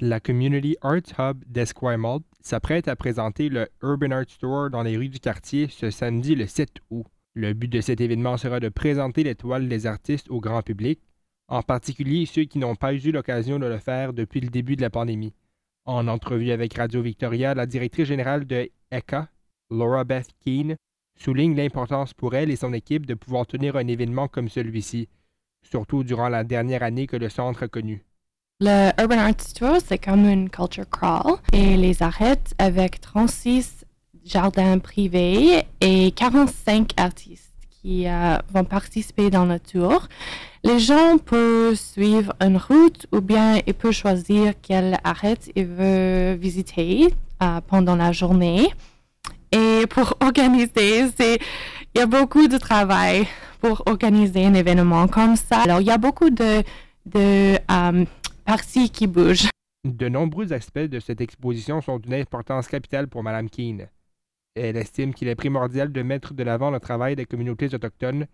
La 0.00 0.18
Community 0.18 0.76
Arts 0.80 1.20
Hub 1.20 1.44
d'Esquimalt 1.46 2.24
s'apprête 2.40 2.88
à 2.88 2.96
présenter 2.96 3.48
le 3.48 3.68
Urban 3.80 4.10
Art 4.10 4.28
Store 4.28 4.68
dans 4.68 4.82
les 4.82 4.96
rues 4.96 5.08
du 5.08 5.20
quartier 5.20 5.68
ce 5.68 5.88
samedi 5.88 6.34
le 6.34 6.48
7 6.48 6.68
août. 6.90 7.06
Le 7.34 7.52
but 7.52 7.68
de 7.68 7.80
cet 7.80 8.00
événement 8.00 8.36
sera 8.36 8.58
de 8.58 8.68
présenter 8.70 9.22
les 9.22 9.36
toiles 9.36 9.68
des 9.68 9.86
artistes 9.86 10.28
au 10.30 10.40
grand 10.40 10.62
public, 10.62 11.00
en 11.46 11.62
particulier 11.62 12.26
ceux 12.26 12.42
qui 12.42 12.58
n'ont 12.58 12.74
pas 12.74 12.92
eu 12.92 13.12
l'occasion 13.12 13.60
de 13.60 13.66
le 13.66 13.78
faire 13.78 14.12
depuis 14.12 14.40
le 14.40 14.48
début 14.48 14.74
de 14.74 14.82
la 14.82 14.90
pandémie. 14.90 15.32
En 15.84 16.08
entrevue 16.08 16.50
avec 16.50 16.74
Radio 16.74 17.00
Victoria, 17.00 17.54
la 17.54 17.66
directrice 17.66 18.08
générale 18.08 18.46
de 18.46 18.68
ECA, 18.92 19.28
Laura 19.70 20.02
Beth 20.02 20.34
Keane, 20.44 20.74
souligne 21.16 21.54
l'importance 21.54 22.14
pour 22.14 22.34
elle 22.34 22.50
et 22.50 22.56
son 22.56 22.72
équipe 22.72 23.06
de 23.06 23.14
pouvoir 23.14 23.46
tenir 23.46 23.76
un 23.76 23.86
événement 23.86 24.26
comme 24.26 24.48
celui-ci, 24.48 25.08
surtout 25.62 26.02
durant 26.02 26.28
la 26.28 26.42
dernière 26.42 26.82
année 26.82 27.06
que 27.06 27.16
le 27.16 27.28
centre 27.28 27.62
a 27.62 27.68
connue. 27.68 28.04
Le 28.60 28.90
Urban 29.00 29.18
Arts 29.18 29.52
Tour, 29.58 29.78
c'est 29.84 29.98
comme 29.98 30.28
une 30.28 30.48
culture 30.48 30.88
crawl 30.88 31.38
et 31.52 31.76
les 31.76 32.04
arrête 32.04 32.54
avec 32.58 33.00
36 33.00 33.84
jardins 34.24 34.78
privés 34.78 35.64
et 35.80 36.12
45 36.12 36.92
artistes 36.96 37.50
qui 37.82 38.06
euh, 38.06 38.38
vont 38.52 38.62
participer 38.62 39.28
dans 39.28 39.44
le 39.44 39.58
tour. 39.58 40.06
Les 40.62 40.78
gens 40.78 41.18
peuvent 41.18 41.74
suivre 41.74 42.32
une 42.40 42.56
route 42.56 43.08
ou 43.10 43.20
bien 43.20 43.58
ils 43.66 43.74
peuvent 43.74 43.90
choisir 43.90 44.52
quelle 44.62 44.98
arrête 45.02 45.50
ils 45.56 45.66
veulent 45.66 46.36
visiter 46.36 47.12
euh, 47.42 47.60
pendant 47.66 47.96
la 47.96 48.12
journée. 48.12 48.72
Et 49.50 49.84
pour 49.90 50.16
organiser, 50.20 51.06
c'est 51.18 51.40
il 51.92 51.98
y 51.98 52.00
a 52.02 52.06
beaucoup 52.06 52.46
de 52.46 52.58
travail 52.58 53.26
pour 53.60 53.82
organiser 53.86 54.46
un 54.46 54.54
événement 54.54 55.08
comme 55.08 55.34
ça. 55.34 55.62
Alors, 55.62 55.80
il 55.80 55.88
y 55.88 55.90
a 55.90 55.98
beaucoup 55.98 56.30
de, 56.30 56.62
de 57.06 57.58
euh, 57.70 58.04
De 59.84 60.08
nombreux 60.08 60.52
aspects 60.52 60.78
de 60.78 61.00
cette 61.00 61.20
exposition 61.20 61.80
sont 61.80 61.98
d'une 61.98 62.14
importance 62.14 62.68
capitale 62.68 63.08
pour 63.08 63.22
Mme 63.22 63.48
Keane. 63.48 63.88
Elle 64.54 64.76
estime 64.76 65.14
qu'il 65.14 65.28
est 65.28 65.34
primordial 65.34 65.92
de 65.92 66.02
mettre 66.02 66.34
de 66.34 66.42
l'avant 66.42 66.70
le 66.70 66.78
travail 66.78 67.16
des 67.16 67.24
communautés 67.24 67.74
autochtones 67.74 68.26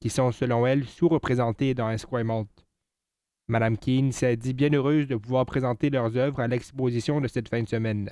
qui 0.00 0.08
sont, 0.08 0.30
selon 0.30 0.66
elle, 0.66 0.86
sous-représentées 0.86 1.74
dans 1.74 1.90
Esquimalt. 1.90 2.48
Mme 3.48 3.76
Keane 3.76 4.12
s'est 4.12 4.36
dit 4.36 4.54
bien 4.54 4.72
heureuse 4.72 5.08
de 5.08 5.16
pouvoir 5.16 5.46
présenter 5.46 5.90
leurs 5.90 6.16
œuvres 6.16 6.40
à 6.40 6.48
l'exposition 6.48 7.20
de 7.20 7.28
cette 7.28 7.48
fin 7.48 7.62
de 7.62 7.68
semaine. 7.68 8.10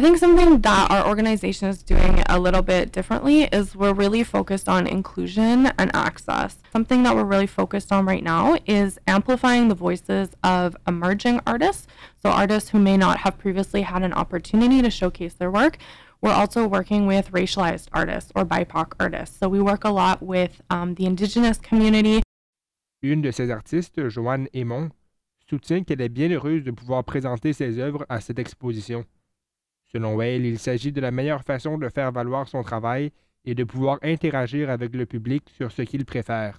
I 0.00 0.02
think 0.02 0.16
something 0.16 0.62
that 0.62 0.90
our 0.90 1.06
organization 1.06 1.68
is 1.68 1.82
doing 1.82 2.22
a 2.26 2.38
little 2.38 2.62
bit 2.62 2.90
differently 2.90 3.42
is 3.42 3.76
we're 3.76 3.92
really 3.92 4.24
focused 4.24 4.66
on 4.66 4.86
inclusion 4.86 5.66
and 5.78 5.94
access. 5.94 6.56
Something 6.72 7.02
that 7.02 7.14
we're 7.14 7.24
really 7.24 7.46
focused 7.46 7.92
on 7.92 8.06
right 8.06 8.24
now 8.24 8.56
is 8.64 8.98
amplifying 9.06 9.68
the 9.68 9.74
voices 9.74 10.30
of 10.42 10.74
emerging 10.88 11.40
artists, 11.46 11.86
so 12.22 12.30
artists 12.30 12.70
who 12.70 12.78
may 12.78 12.96
not 12.96 13.18
have 13.18 13.36
previously 13.36 13.82
had 13.82 14.02
an 14.02 14.14
opportunity 14.14 14.80
to 14.80 14.88
showcase 14.88 15.34
their 15.34 15.50
work. 15.50 15.76
We're 16.22 16.32
also 16.32 16.66
working 16.66 17.06
with 17.06 17.30
racialized 17.32 17.88
artists 17.92 18.32
or 18.34 18.46
BIPOC 18.46 18.94
artists. 18.98 19.36
So 19.38 19.50
we 19.50 19.60
work 19.60 19.84
a 19.84 19.90
lot 19.90 20.22
with 20.22 20.62
um, 20.70 20.94
the 20.94 21.04
indigenous 21.04 21.58
community. 21.58 22.22
Une 23.02 23.20
de 23.20 23.30
ces 23.32 23.50
artistes, 23.50 24.08
Joanne 24.08 24.48
Aymon, 24.54 24.92
soutient 25.50 25.84
qu'elle 25.84 26.00
est 26.00 26.08
bien 26.08 26.30
heureuse 26.30 26.64
de 26.64 26.70
pouvoir 26.70 27.04
présenter 27.04 27.52
ses 27.52 27.78
œuvres 27.78 28.06
à 28.08 28.22
cette 28.22 28.38
exposition. 28.38 29.04
Selon 29.92 30.20
elle, 30.22 30.46
il 30.46 30.58
s'agit 30.58 30.92
de 30.92 31.00
la 31.00 31.10
meilleure 31.10 31.42
façon 31.42 31.78
de 31.78 31.88
faire 31.88 32.12
valoir 32.12 32.46
son 32.46 32.62
travail 32.62 33.10
et 33.44 33.54
de 33.54 33.64
pouvoir 33.64 33.98
interagir 34.02 34.70
avec 34.70 34.94
le 34.94 35.06
public 35.06 35.42
sur 35.56 35.72
ce 35.72 35.82
qu'il 35.82 36.04
préfère. 36.04 36.58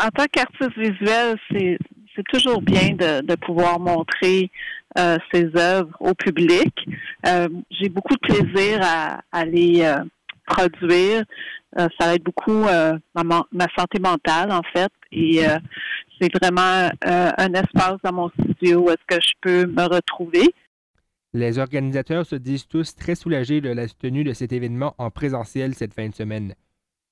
En 0.00 0.08
tant 0.08 0.26
qu'artiste 0.30 0.76
visuel, 0.76 1.36
c'est 1.50 1.78
toujours 2.28 2.60
bien 2.60 2.90
de, 2.90 3.34
pouvoir 3.36 3.80
montrer 3.80 4.50
euh, 4.98 5.16
ses 5.32 5.50
œuvres 5.56 5.96
au 6.00 6.14
public. 6.14 6.72
Euh, 7.26 7.48
j'ai 7.70 7.88
beaucoup 7.88 8.14
de 8.14 8.20
plaisir 8.20 8.80
à, 8.82 9.44
les 9.44 9.82
euh, 9.82 10.04
produire. 10.46 11.24
ça 11.98 12.14
aide 12.14 12.22
beaucoup 12.22 12.64
ma, 12.64 13.24
ma, 13.24 13.66
santé 13.76 13.98
mentale, 14.00 14.52
en 14.52 14.62
fait. 14.72 14.92
Et 15.10 15.40
c'est 16.20 16.32
vraiment 16.40 16.90
un 17.02 17.52
espace 17.54 17.96
dans 18.04 18.12
mon 18.12 18.30
studio 18.30 18.84
où 18.84 18.90
est-ce 18.90 19.16
que 19.16 19.20
je 19.20 19.32
peux 19.40 19.66
me 19.66 19.82
retrouver. 19.82 20.54
Les 21.34 21.58
organisateurs 21.58 22.24
se 22.24 22.36
disent 22.36 22.66
tous 22.66 22.94
très 22.94 23.14
soulagés 23.14 23.60
de 23.60 23.68
la 23.68 23.86
tenue 23.86 24.24
de 24.24 24.32
cet 24.32 24.52
événement 24.52 24.94
en 24.96 25.10
présentiel 25.10 25.74
cette 25.74 25.92
fin 25.92 26.08
de 26.08 26.14
semaine. 26.14 26.54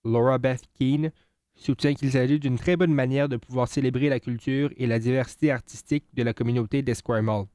Laura 0.04 0.38
Beth 0.38 0.64
Keane 0.78 1.10
soutient 1.54 1.94
qu'il 1.94 2.12
s'agit 2.12 2.38
d'une 2.38 2.56
très 2.56 2.76
bonne 2.76 2.94
manière 2.94 3.28
de 3.28 3.36
pouvoir 3.36 3.68
célébrer 3.68 4.08
la 4.08 4.20
culture 4.20 4.70
et 4.78 4.86
la 4.86 4.98
diversité 4.98 5.50
artistique 5.50 6.04
de 6.14 6.22
la 6.22 6.32
communauté 6.32 6.80
d'Esquimalt. 6.82 7.48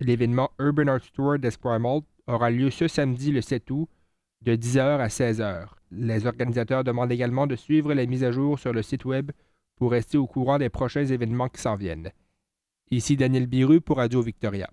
L'événement 0.00 0.50
Urban 0.58 0.86
Art 0.88 1.10
Tour 1.12 1.38
d'Esquimalt 1.38 2.04
aura 2.26 2.50
lieu 2.50 2.70
ce 2.70 2.88
samedi 2.88 3.30
le 3.30 3.42
7 3.42 3.70
août 3.70 3.88
de 4.42 4.56
10h 4.56 4.80
à 4.80 5.08
16h. 5.08 5.66
Les 5.90 6.26
organisateurs 6.26 6.84
demandent 6.84 7.12
également 7.12 7.46
de 7.46 7.56
suivre 7.56 7.92
les 7.92 8.06
mises 8.06 8.24
à 8.24 8.32
jour 8.32 8.58
sur 8.58 8.72
le 8.72 8.82
site 8.82 9.04
web 9.04 9.32
pour 9.76 9.90
rester 9.90 10.16
au 10.16 10.26
courant 10.26 10.58
des 10.58 10.70
prochains 10.70 11.04
événements 11.04 11.48
qui 11.48 11.60
s'en 11.60 11.76
viennent. 11.76 12.10
Ici 12.90 13.16
Daniel 13.16 13.46
Biru 13.46 13.80
pour 13.80 13.98
Radio 13.98 14.22
Victoria. 14.22 14.70